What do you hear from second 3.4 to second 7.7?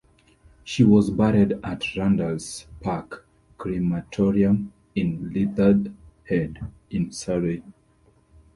Crematorium in Leatherhead in Surrey.